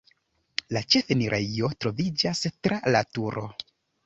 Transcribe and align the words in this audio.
La 0.77 0.81
ĉefenirejo 0.95 1.69
troviĝas 1.85 2.43
tra 2.65 2.81
la 2.97 3.05
turo. 3.19 3.47